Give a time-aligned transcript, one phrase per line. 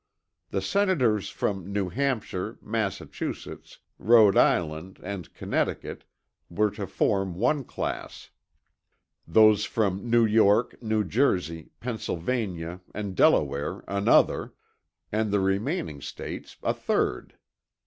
[0.49, 6.05] The senators from New Hampshire, Massachusetts, Rhode Island and Connecticut
[6.49, 8.31] were to form one class;
[9.27, 14.55] those from New York, New Jersey, Pennsylvania and Delaware another;
[15.11, 17.37] and the remaining States a third.